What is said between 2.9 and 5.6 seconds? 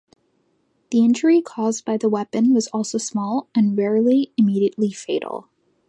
small and rarely immediately fatal.